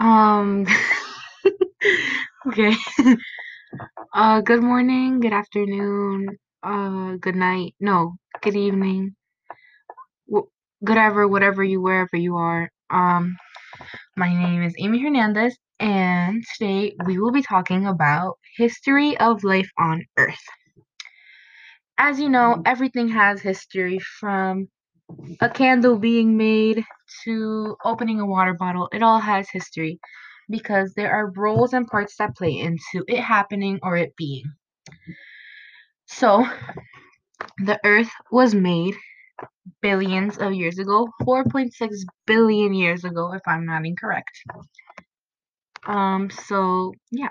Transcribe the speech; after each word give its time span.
Um, 0.00 0.66
okay. 2.46 2.74
Uh, 4.12 4.40
good 4.40 4.62
morning, 4.62 5.20
good 5.20 5.32
afternoon, 5.32 6.38
uh, 6.62 7.16
good 7.20 7.36
night. 7.36 7.74
No, 7.80 8.16
good 8.42 8.56
evening. 8.56 9.14
Wh- 10.32 10.46
Whatever, 10.80 11.26
whatever 11.26 11.64
you, 11.64 11.80
wherever 11.80 12.16
you 12.16 12.36
are. 12.36 12.70
Um, 12.90 13.36
my 14.16 14.32
name 14.32 14.62
is 14.62 14.74
Amy 14.78 15.00
Hernandez, 15.02 15.56
and 15.80 16.44
today 16.54 16.94
we 17.06 17.18
will 17.18 17.32
be 17.32 17.42
talking 17.42 17.86
about 17.86 18.38
history 18.56 19.16
of 19.18 19.44
life 19.44 19.70
on 19.78 20.04
Earth. 20.18 20.44
As 21.98 22.18
you 22.18 22.30
know, 22.30 22.62
everything 22.64 23.08
has 23.08 23.42
history 23.42 23.98
from 23.98 24.68
a 25.40 25.48
candle 25.48 25.98
being 25.98 26.36
made 26.36 26.84
to 27.24 27.76
opening 27.84 28.20
a 28.20 28.26
water 28.26 28.54
bottle. 28.54 28.88
It 28.92 29.02
all 29.02 29.20
has 29.20 29.48
history 29.50 29.98
because 30.48 30.94
there 30.94 31.12
are 31.12 31.32
roles 31.36 31.72
and 31.72 31.86
parts 31.86 32.16
that 32.16 32.36
play 32.36 32.58
into 32.58 33.04
it 33.08 33.20
happening 33.20 33.78
or 33.82 33.96
it 33.96 34.14
being. 34.16 34.44
So, 36.06 36.46
the 37.58 37.80
Earth 37.84 38.10
was 38.30 38.54
made 38.54 38.94
billions 39.82 40.38
of 40.38 40.54
years 40.54 40.78
ago, 40.78 41.08
4.6 41.22 41.70
billion 42.26 42.74
years 42.74 43.04
ago, 43.04 43.32
if 43.32 43.42
I'm 43.46 43.66
not 43.66 43.84
incorrect. 43.84 44.30
Um, 45.86 46.30
so 46.30 46.92
yeah, 47.10 47.28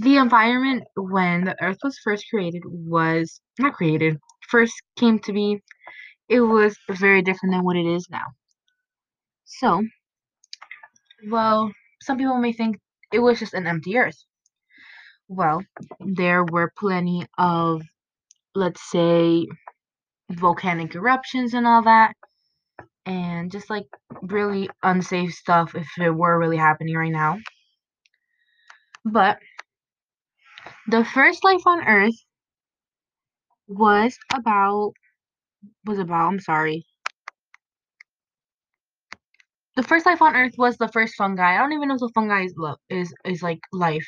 the 0.00 0.16
environment 0.16 0.84
when 0.96 1.44
the 1.44 1.56
Earth 1.62 1.78
was 1.82 1.98
first 2.02 2.26
created 2.30 2.62
was 2.64 3.40
not 3.58 3.74
created, 3.74 4.18
first 4.48 4.74
came 4.96 5.18
to 5.20 5.32
be, 5.32 5.60
it 6.32 6.40
was 6.40 6.74
very 6.88 7.20
different 7.20 7.52
than 7.52 7.62
what 7.62 7.76
it 7.76 7.84
is 7.84 8.08
now. 8.08 8.24
So, 9.44 9.82
well, 11.28 11.70
some 12.00 12.16
people 12.16 12.38
may 12.38 12.54
think 12.54 12.78
it 13.12 13.18
was 13.18 13.38
just 13.38 13.52
an 13.52 13.66
empty 13.66 13.98
Earth. 13.98 14.16
Well, 15.28 15.62
there 16.00 16.42
were 16.42 16.72
plenty 16.78 17.26
of, 17.36 17.82
let's 18.54 18.80
say, 18.90 19.46
volcanic 20.30 20.94
eruptions 20.94 21.52
and 21.52 21.66
all 21.66 21.82
that, 21.82 22.14
and 23.04 23.52
just 23.52 23.68
like 23.68 23.84
really 24.22 24.70
unsafe 24.82 25.34
stuff 25.34 25.74
if 25.74 25.86
it 25.98 26.10
were 26.10 26.38
really 26.38 26.56
happening 26.56 26.96
right 26.96 27.12
now. 27.12 27.38
But 29.04 29.38
the 30.88 31.04
first 31.04 31.44
life 31.44 31.66
on 31.66 31.86
Earth 31.86 32.24
was 33.68 34.16
about 34.32 34.94
was 35.84 35.98
about 35.98 36.28
I'm 36.28 36.40
sorry. 36.40 36.84
The 39.76 39.82
first 39.82 40.06
life 40.06 40.20
on 40.20 40.36
Earth 40.36 40.54
was 40.58 40.76
the 40.76 40.88
first 40.88 41.14
fungi. 41.16 41.54
I 41.54 41.58
don't 41.58 41.72
even 41.72 41.88
know 41.88 41.94
if 41.94 42.00
the 42.00 42.10
fungi 42.14 42.44
is 42.44 42.54
is 42.90 43.14
is 43.24 43.42
like 43.42 43.60
life, 43.72 44.06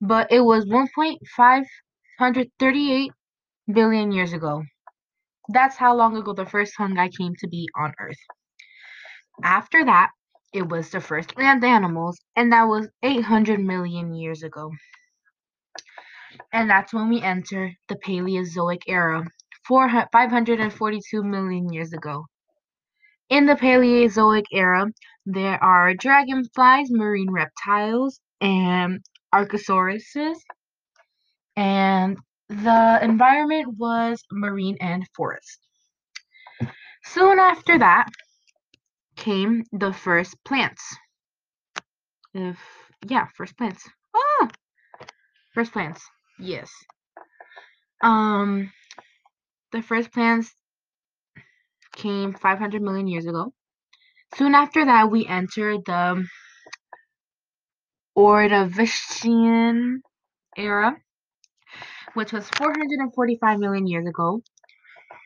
but 0.00 0.32
it 0.32 0.40
was 0.40 0.66
1.538 0.66 3.10
billion 3.72 4.12
years 4.12 4.32
ago. 4.32 4.64
That's 5.50 5.76
how 5.76 5.94
long 5.94 6.16
ago 6.16 6.32
the 6.32 6.46
first 6.46 6.74
fungi 6.74 7.08
came 7.08 7.34
to 7.38 7.48
be 7.48 7.68
on 7.76 7.92
Earth. 8.00 8.18
After 9.42 9.84
that, 9.84 10.10
it 10.52 10.68
was 10.68 10.90
the 10.90 11.00
first 11.00 11.36
land 11.36 11.64
animals, 11.64 12.18
and 12.34 12.52
that 12.52 12.64
was 12.64 12.88
800 13.02 13.60
million 13.60 14.14
years 14.14 14.42
ago. 14.42 14.72
And 16.52 16.68
that's 16.68 16.92
when 16.92 17.08
we 17.08 17.22
enter 17.22 17.72
the 17.88 17.96
Paleozoic 17.96 18.82
era, 18.88 19.24
542 19.68 21.22
million 21.22 21.72
years 21.72 21.92
ago. 21.92 22.24
In 23.28 23.44
the 23.44 23.54
Paleozoic 23.54 24.46
era, 24.52 24.86
there 25.26 25.62
are 25.62 25.92
dragonflies, 25.94 26.90
marine 26.90 27.30
reptiles, 27.30 28.20
and 28.40 29.00
archosauruses. 29.34 30.38
And 31.56 32.16
the 32.48 32.98
environment 33.02 33.76
was 33.76 34.22
marine 34.32 34.78
and 34.80 35.06
forest. 35.14 35.58
Soon 37.04 37.38
after 37.38 37.78
that 37.78 38.08
came 39.16 39.64
the 39.72 39.92
first 39.92 40.34
plants. 40.44 40.82
If 42.32 42.58
yeah, 43.06 43.26
first 43.36 43.56
plants. 43.58 43.86
Ah, 44.14 44.48
first 45.52 45.72
plants. 45.72 46.02
Yes. 46.38 46.70
Um, 48.02 48.70
the 49.72 49.82
first 49.82 50.12
plants 50.12 50.54
came 51.96 52.32
500 52.32 52.82
million 52.82 53.06
years 53.08 53.26
ago. 53.26 53.52
Soon 54.34 54.54
after 54.54 54.84
that, 54.84 55.10
we 55.10 55.26
entered 55.26 55.84
the 55.86 56.26
Ordovician 58.16 59.98
era, 60.56 60.96
which 62.14 62.32
was 62.32 62.48
445 62.56 63.58
million 63.58 63.86
years 63.86 64.06
ago, 64.06 64.42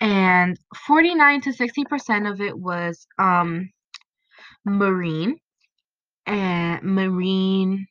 and 0.00 0.58
49 0.86 1.40
to 1.42 1.52
60 1.52 1.84
percent 1.84 2.26
of 2.26 2.40
it 2.40 2.58
was 2.58 3.06
um 3.18 3.70
marine 4.64 5.38
and 6.26 6.82
marine 6.82 7.86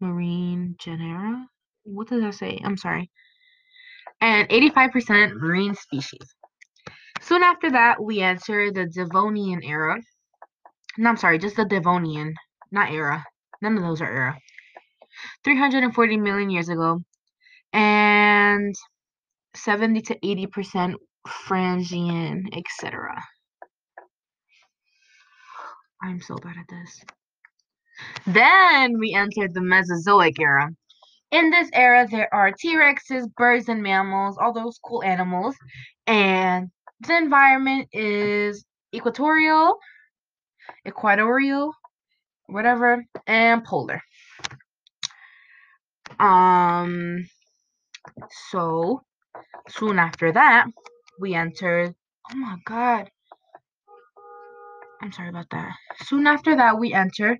marine 0.00 0.76
genera. 0.78 1.46
What 1.84 2.08
does 2.08 2.22
that 2.22 2.34
say? 2.34 2.60
I'm 2.62 2.76
sorry. 2.76 3.10
And 4.20 4.48
85% 4.48 5.34
marine 5.34 5.74
species. 5.74 6.34
Soon 7.20 7.42
after 7.42 7.70
that, 7.70 8.02
we 8.02 8.20
enter 8.20 8.72
the 8.72 8.86
Devonian 8.86 9.62
era. 9.62 9.96
No, 10.96 11.10
I'm 11.10 11.16
sorry, 11.16 11.38
just 11.38 11.56
the 11.56 11.64
Devonian, 11.64 12.34
not 12.72 12.90
era. 12.90 13.24
None 13.62 13.76
of 13.76 13.82
those 13.82 14.00
are 14.00 14.10
era. 14.10 14.38
340 15.44 16.16
million 16.16 16.50
years 16.50 16.68
ago. 16.68 17.00
And 17.72 18.74
70 19.54 20.00
to 20.02 20.18
80% 20.20 20.94
Frangian, 21.26 22.46
etc. 22.56 23.22
I'm 26.02 26.20
so 26.20 26.36
bad 26.36 26.56
at 26.58 26.68
this. 26.68 27.02
Then 28.26 28.98
we 28.98 29.14
entered 29.14 29.54
the 29.54 29.60
Mesozoic 29.60 30.38
era. 30.40 30.70
In 31.30 31.50
this 31.50 31.68
era, 31.74 32.06
there 32.10 32.32
are 32.32 32.52
T 32.52 32.74
Rexes, 32.76 33.26
birds, 33.36 33.68
and 33.68 33.82
mammals, 33.82 34.38
all 34.38 34.52
those 34.52 34.78
cool 34.82 35.02
animals. 35.02 35.54
And 36.06 36.70
the 37.00 37.16
environment 37.16 37.88
is 37.92 38.64
equatorial, 38.94 39.78
equatorial, 40.86 41.72
whatever, 42.46 43.04
and 43.26 43.62
polar. 43.62 44.00
Um, 46.18 47.28
so 48.50 49.02
soon 49.68 49.98
after 49.98 50.32
that, 50.32 50.66
we 51.20 51.34
entered. 51.34 51.94
Oh 52.32 52.36
my 52.36 52.56
god. 52.64 53.10
I'm 55.00 55.12
sorry 55.12 55.28
about 55.28 55.50
that. 55.50 55.72
Soon 56.04 56.26
after 56.26 56.56
that, 56.56 56.78
we 56.78 56.92
enter 56.92 57.38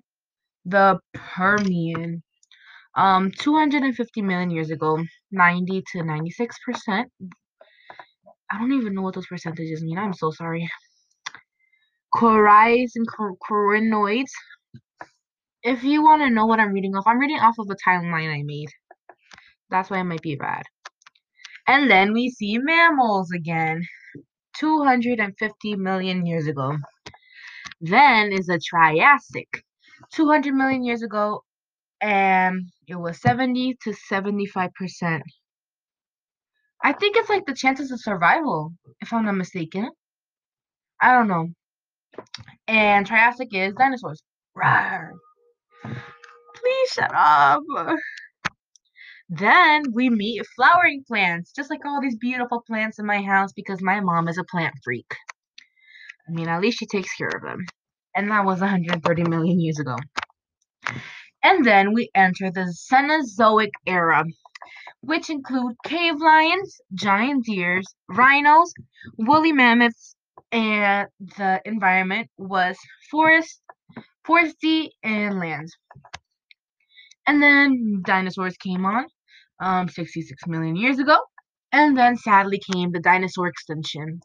the 0.65 0.99
Permian. 1.13 2.23
Um, 2.99 3.31
250 3.31 4.21
million 4.23 4.49
years 4.49 4.71
ago, 4.71 5.01
90 5.31 5.83
to 5.93 6.03
96 6.03 6.55
percent. 6.65 7.09
I 8.51 8.59
don't 8.59 8.73
even 8.73 8.93
know 8.93 9.03
what 9.03 9.15
those 9.15 9.27
percentages 9.27 9.81
mean. 9.81 9.97
I'm 9.97 10.11
so 10.11 10.31
sorry. 10.31 10.69
Corides 12.13 12.91
and 12.95 13.07
corinoids. 13.07 14.31
If 15.63 15.85
you 15.85 16.03
want 16.03 16.23
to 16.23 16.29
know 16.29 16.45
what 16.45 16.59
I'm 16.59 16.73
reading 16.73 16.93
off, 16.93 17.07
I'm 17.07 17.19
reading 17.19 17.39
off 17.39 17.55
of 17.57 17.69
a 17.69 17.89
timeline 17.89 18.33
I 18.33 18.43
made. 18.43 18.67
That's 19.69 19.89
why 19.89 19.99
it 19.99 20.03
might 20.03 20.21
be 20.21 20.35
bad. 20.35 20.63
And 21.67 21.89
then 21.89 22.11
we 22.11 22.29
see 22.29 22.57
mammals 22.57 23.31
again. 23.31 23.81
250 24.57 25.75
million 25.77 26.25
years 26.25 26.47
ago. 26.47 26.75
Then 27.79 28.33
is 28.33 28.47
the 28.47 28.59
Triassic. 28.59 29.63
200 30.11 30.53
million 30.53 30.83
years 30.83 31.01
ago, 31.01 31.45
and 32.01 32.65
it 32.89 32.99
was 32.99 33.21
70 33.21 33.77
to 33.83 33.93
75%. 34.11 35.21
I 36.83 36.93
think 36.93 37.17
it's 37.17 37.29
like 37.29 37.45
the 37.45 37.53
chances 37.53 37.91
of 37.91 38.01
survival, 38.01 38.73
if 39.01 39.13
I'm 39.13 39.25
not 39.25 39.35
mistaken. 39.35 39.89
I 41.01 41.13
don't 41.13 41.27
know. 41.27 41.49
And 42.67 43.05
Triassic 43.05 43.49
is 43.51 43.73
dinosaurs. 43.75 44.23
Rawr. 44.57 45.11
Please 45.83 46.89
shut 46.91 47.11
up. 47.13 47.61
Then 49.29 49.83
we 49.93 50.09
meet 50.09 50.41
flowering 50.55 51.03
plants, 51.07 51.51
just 51.55 51.69
like 51.69 51.85
all 51.85 52.01
these 52.01 52.17
beautiful 52.17 52.63
plants 52.65 52.97
in 52.97 53.05
my 53.05 53.21
house 53.21 53.51
because 53.53 53.81
my 53.81 53.99
mom 53.99 54.27
is 54.27 54.39
a 54.39 54.43
plant 54.43 54.73
freak. 54.83 55.13
I 56.27 56.31
mean, 56.31 56.47
at 56.47 56.61
least 56.61 56.79
she 56.79 56.87
takes 56.87 57.13
care 57.13 57.27
of 57.27 57.43
them. 57.43 57.65
And 58.15 58.31
that 58.31 58.45
was 58.45 58.59
130 58.59 59.23
million 59.23 59.59
years 59.59 59.79
ago. 59.79 59.95
And 61.43 61.65
then 61.65 61.93
we 61.93 62.09
enter 62.15 62.51
the 62.51 62.73
Cenozoic 62.91 63.71
era, 63.87 64.25
which 65.01 65.29
include 65.29 65.75
cave 65.85 66.15
lions, 66.19 66.81
giant 66.93 67.45
deers, 67.45 67.85
rhinos, 68.09 68.73
woolly 69.17 69.51
mammoths, 69.53 70.15
and 70.51 71.07
the 71.37 71.61
environment 71.65 72.29
was 72.37 72.77
forest, 73.09 73.61
foresty, 74.27 74.89
and 75.03 75.39
lands. 75.39 75.75
And 77.27 77.41
then 77.41 78.01
dinosaurs 78.05 78.57
came 78.57 78.85
on 78.85 79.05
um, 79.61 79.87
66 79.87 80.47
million 80.47 80.75
years 80.75 80.99
ago. 80.99 81.17
And 81.71 81.95
then 81.95 82.17
sadly 82.17 82.59
came 82.73 82.91
the 82.91 82.99
dinosaur 82.99 83.47
extinction. 83.47 84.21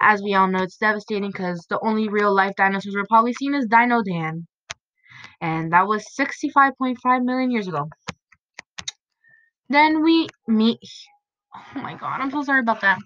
As 0.00 0.22
we 0.22 0.34
all 0.34 0.48
know, 0.48 0.62
it's 0.62 0.78
devastating 0.78 1.30
because 1.30 1.66
the 1.68 1.78
only 1.84 2.08
real 2.08 2.34
life 2.34 2.54
dinosaurs 2.56 2.94
we're 2.94 3.04
probably 3.08 3.34
seen 3.34 3.54
is 3.54 3.66
Dino 3.66 4.02
Dan. 4.02 4.46
And 5.42 5.72
that 5.72 5.88
was 5.88 6.06
65.5 6.18 7.24
million 7.24 7.50
years 7.50 7.66
ago. 7.66 7.90
Then 9.68 10.02
we 10.02 10.28
meet. 10.46 10.78
Oh 11.54 11.80
my 11.82 11.94
god, 11.94 12.20
I'm 12.20 12.30
so 12.30 12.42
sorry 12.42 12.60
about 12.60 12.80
that. 12.82 12.98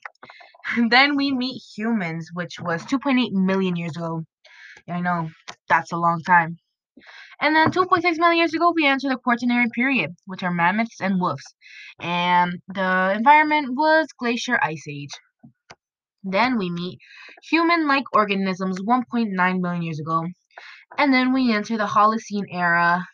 then 0.90 1.16
we 1.16 1.32
meet 1.32 1.62
humans, 1.76 2.30
which 2.34 2.60
was 2.60 2.84
2.8 2.84 3.32
million 3.32 3.74
years 3.74 3.96
ago. 3.96 4.22
Yeah, 4.86 4.96
I 4.96 5.00
know, 5.00 5.30
that's 5.68 5.92
a 5.92 5.96
long 5.96 6.22
time. 6.22 6.58
And 7.40 7.56
then 7.56 7.70
2.6 7.70 8.02
million 8.18 8.38
years 8.38 8.54
ago, 8.54 8.72
we 8.74 8.86
entered 8.86 9.12
the 9.12 9.16
Quaternary 9.16 9.68
period, 9.74 10.14
which 10.26 10.42
are 10.42 10.52
mammoths 10.52 11.00
and 11.00 11.20
wolves. 11.20 11.44
And 12.00 12.60
the 12.68 13.14
environment 13.16 13.74
was 13.74 14.08
Glacier 14.18 14.58
Ice 14.62 14.86
Age. 14.88 15.12
Then 16.22 16.58
we 16.58 16.70
meet 16.70 16.98
human-like 17.48 18.04
organisms 18.12 18.80
1.9 18.80 19.60
million 19.60 19.82
years 19.82 20.00
ago. 20.00 20.26
And 20.98 21.12
then 21.12 21.32
we 21.32 21.52
enter 21.52 21.76
the 21.76 21.86
Holocene 21.86 22.46
era, 22.50 23.06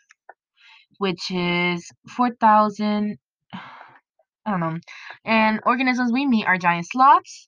which 0.97 1.31
is 1.31 1.89
4,000, 2.15 3.17
I 3.53 4.51
don't 4.51 4.59
know. 4.59 4.77
And 5.25 5.59
organisms 5.65 6.11
we 6.11 6.25
meet 6.25 6.45
are 6.45 6.57
giant 6.57 6.87
sloths. 6.89 7.47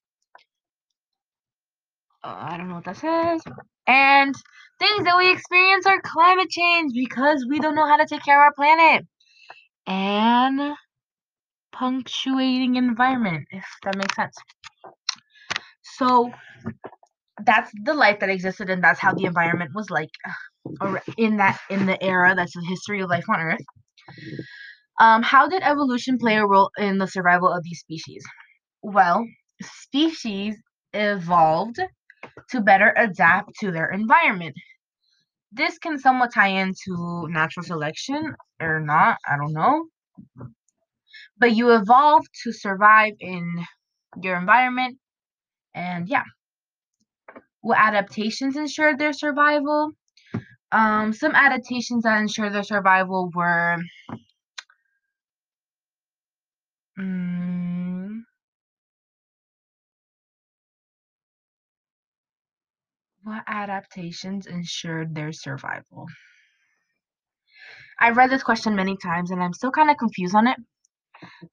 Uh, 2.24 2.36
I 2.38 2.58
don't 2.58 2.70
know 2.70 2.76
what 2.76 2.86
that 2.86 2.98
says. 2.98 3.42
And 3.88 4.36
things 4.80 5.06
that 5.06 5.18
we 5.18 5.32
experience 5.32 5.86
are 5.86 6.02
climate 6.02 6.50
change 6.50 6.94
because 6.94 7.46
we 7.50 7.60
don't 7.60 7.76
know 7.76 7.88
how 7.88 7.98
to 7.98 8.06
take 8.06 8.24
care 8.24 8.36
of 8.36 8.46
our 8.46 8.54
planet. 8.54 9.06
And 9.88 10.76
punctuating 11.72 12.76
environment, 12.76 13.48
if 13.52 13.66
that 13.84 13.98
makes 13.98 14.16
sense. 14.16 14.36
So 15.98 16.32
that's 17.44 17.72
the 17.84 17.94
life 17.94 18.20
that 18.20 18.30
existed 18.30 18.70
and 18.70 18.84
that's 18.84 19.00
how 19.00 19.14
the 19.14 19.26
environment 19.26 19.72
was 19.76 19.90
like 19.90 20.10
or 20.82 21.02
in 21.18 21.38
that 21.38 21.60
in 21.70 21.86
the 21.86 22.02
era 22.04 22.34
that's 22.36 22.54
the 22.54 22.66
history 22.68 23.02
of 23.02 23.10
life 23.10 23.26
on 23.30 23.40
earth. 23.40 23.66
Um, 25.00 25.24
how 25.24 25.48
did 25.48 25.62
evolution 25.64 26.18
play 26.18 26.38
a 26.38 26.46
role 26.46 26.72
in 26.78 26.98
the 26.98 27.08
survival 27.08 27.52
of 27.52 27.64
these 27.64 27.80
species? 27.80 28.24
Well 28.82 29.26
species 29.62 30.56
evolved 30.94 31.80
to 32.50 32.62
better 32.62 32.94
adapt 32.98 33.52
to 33.60 33.72
their 33.72 33.90
environment. 33.92 34.56
This 35.52 35.78
can 35.78 36.00
somewhat 36.00 36.34
tie 36.34 36.48
into 36.50 37.28
natural 37.30 37.66
selection 37.66 38.36
or 38.62 38.80
not 38.80 39.18
i 39.28 39.36
don't 39.38 39.54
know. 39.54 39.88
But 41.38 41.56
you 41.56 41.72
evolve 41.72 42.26
to 42.44 42.54
survive 42.54 43.14
in 43.20 43.66
your 44.22 44.38
environment 44.38 44.98
and 45.74 46.08
yeah 46.08 46.24
what 47.66 47.80
adaptations 47.80 48.58
ensured 48.58 49.00
their 49.00 49.12
survival? 49.12 49.92
Um, 50.72 51.12
some 51.14 51.34
adaptations 51.34 52.04
that 52.04 52.22
ensured 52.22 52.54
their 52.54 52.62
survival 52.62 53.32
were 53.34 53.78
um, 57.00 58.24
what 63.24 63.44
adaptations 63.48 64.46
ensured 64.46 65.16
their 65.16 65.32
survival? 65.32 66.06
I've 68.00 68.18
read 68.18 68.30
this 68.30 68.44
question 68.44 68.76
many 68.76 68.96
times 68.98 69.32
and 69.32 69.42
I'm 69.42 69.54
still 69.54 69.72
kind 69.72 69.90
of 69.90 69.98
confused 69.98 70.36
on 70.36 70.46
it. 70.46 70.58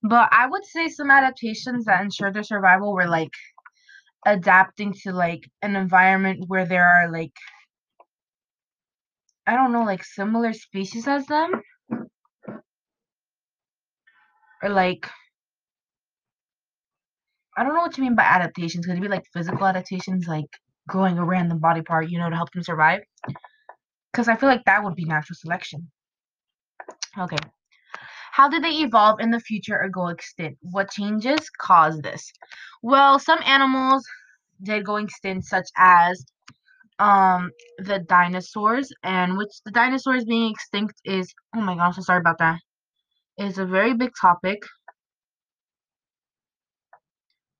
But 0.03 0.29
I 0.31 0.47
would 0.47 0.67
say 0.67 0.89
some 0.89 1.11
adaptations 1.11 1.87
that 1.87 2.03
ensured 2.03 2.35
their 2.35 2.43
survival 2.43 2.93
were 2.93 3.09
like 3.09 3.33
adapting 4.27 4.95
to 5.03 5.13
like 5.13 5.51
an 5.63 5.77
environment 5.77 6.45
where 6.49 6.67
there 6.67 6.87
are 6.87 7.11
like 7.11 7.33
I 9.47 9.55
don't 9.57 9.73
know, 9.73 9.85
like 9.85 10.05
similar 10.05 10.53
species 10.53 11.09
as 11.09 11.27
them. 11.27 11.63
Or 14.63 14.69
like 14.69 15.09
I 17.57 17.65
don't 17.65 17.75
know 17.75 17.81
what 17.81 17.97
you 17.99 18.05
mean 18.05 18.15
by 18.15 18.23
adaptations. 18.23 18.87
Could 18.87 18.97
it 18.97 19.03
be 19.03 19.09
like 19.09 19.27
physical 19.33 19.67
adaptations, 19.67 20.27
like 20.27 20.47
growing 20.89 21.19
a 21.19 21.25
random 21.25 21.59
body 21.59 21.83
part, 21.83 22.09
you 22.09 22.19
know, 22.19 22.31
to 22.31 22.37
help 22.37 22.51
them 22.53 22.63
survive? 22.63 23.01
Because 24.13 24.29
I 24.29 24.37
feel 24.37 24.49
like 24.49 24.65
that 24.65 24.85
would 24.85 24.95
be 24.95 25.05
natural 25.05 25.37
selection. 25.37 25.91
Okay. 27.19 27.37
How 28.43 28.49
did 28.49 28.65
they 28.65 28.81
evolve 28.83 29.21
in 29.21 29.31
the 29.31 29.39
future 29.39 29.81
or 29.81 29.89
go 29.89 30.09
extinct? 30.09 30.59
What 30.63 30.91
changes 30.91 31.49
caused 31.59 32.03
this? 32.03 32.33
Well, 32.83 33.21
some 33.21 33.39
animals 33.45 34.05
did 34.61 34.85
go 34.85 34.97
extinct, 34.97 35.47
such 35.47 35.69
as 35.77 36.27
um 36.99 37.53
the 37.79 38.01
dinosaurs, 38.01 38.93
and 39.05 39.39
which 39.39 39.53
the 39.65 39.71
dinosaurs 39.71 40.25
being 40.25 40.51
extinct 40.51 40.95
is 41.05 41.33
oh 41.55 41.61
my 41.61 41.77
gosh, 41.77 41.95
I'm 41.97 42.03
sorry 42.03 42.19
about 42.19 42.39
that. 42.39 42.59
Is 43.39 43.59
a 43.59 43.65
very 43.65 43.95
big 43.95 44.11
topic. 44.21 44.59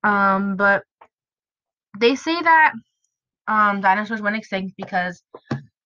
Um, 0.03 0.57
but 0.57 0.83
they 1.97 2.15
say 2.15 2.41
that 2.41 2.73
um 3.47 3.79
dinosaurs 3.79 4.21
went 4.21 4.35
extinct 4.35 4.73
because 4.75 5.23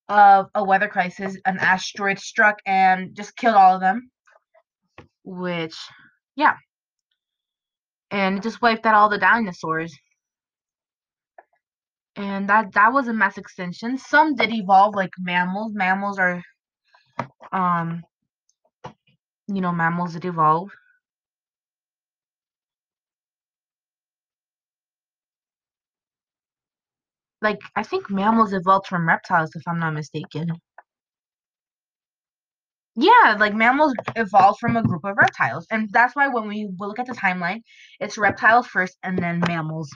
of 0.09 0.47
a 0.55 0.63
weather 0.63 0.87
crisis. 0.87 1.37
An 1.45 1.59
asteroid 1.59 2.17
struck 2.17 2.57
and 2.65 3.15
just 3.15 3.37
killed 3.37 3.57
all 3.57 3.75
of 3.75 3.81
them 3.81 4.09
which 5.27 5.75
yeah. 6.37 6.55
And 8.11 8.37
it 8.37 8.43
just 8.43 8.61
wiped 8.61 8.85
out 8.85 8.95
all 8.95 9.09
the 9.09 9.17
dinosaurs. 9.19 9.95
And 12.15 12.49
that 12.49 12.73
that 12.73 12.93
was 12.93 13.07
a 13.07 13.13
mass 13.13 13.37
extinction. 13.37 13.97
Some 13.97 14.35
did 14.35 14.51
evolve 14.53 14.95
like 14.95 15.11
mammals. 15.19 15.73
Mammals 15.75 16.19
are 16.19 16.43
um 17.51 18.03
you 19.47 19.61
know 19.61 19.71
mammals 19.73 20.13
that 20.13 20.25
evolve. 20.25 20.71
Like 27.41 27.59
i 27.75 27.83
think 27.83 28.09
mammals 28.11 28.53
evolved 28.53 28.87
from 28.87 29.07
reptiles 29.07 29.55
if 29.55 29.63
i'm 29.67 29.79
not 29.79 29.93
mistaken 29.93 30.49
yeah, 32.97 33.37
like 33.39 33.53
mammals 33.53 33.93
evolved 34.15 34.59
from 34.59 34.75
a 34.75 34.83
group 34.83 35.05
of 35.05 35.17
reptiles. 35.17 35.67
And 35.71 35.89
that's 35.91 36.15
why 36.15 36.27
when 36.29 36.47
we 36.47 36.69
look 36.79 36.99
at 36.99 37.05
the 37.05 37.13
timeline, 37.13 37.61
it's 37.99 38.17
reptiles 38.17 38.67
first 38.67 38.97
and 39.03 39.17
then 39.19 39.39
mammals. 39.47 39.89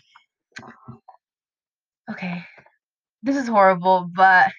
Okay. 2.11 2.43
This 3.23 3.37
is 3.37 3.47
horrible, 3.47 4.09
but 4.13 4.51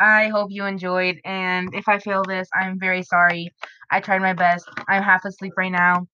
I 0.00 0.28
hope 0.28 0.48
you 0.50 0.66
enjoyed. 0.66 1.18
And 1.24 1.74
if 1.74 1.88
I 1.88 1.98
fail 1.98 2.24
this, 2.24 2.48
I'm 2.54 2.78
very 2.80 3.02
sorry. 3.02 3.50
I 3.90 4.00
tried 4.00 4.22
my 4.22 4.34
best. 4.34 4.68
I'm 4.88 5.02
half 5.02 5.24
asleep 5.24 5.54
right 5.56 5.72
now. 5.72 6.06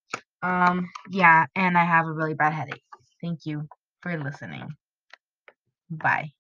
Um, 0.42 0.88
yeah, 1.10 1.46
and 1.56 1.76
I 1.76 1.84
have 1.84 2.06
a 2.06 2.12
really 2.12 2.34
bad 2.34 2.52
headache. 2.54 2.82
Thank 3.22 3.40
you 3.46 3.66
for 4.02 4.16
listening. 4.18 4.68
Bye. 5.90 6.32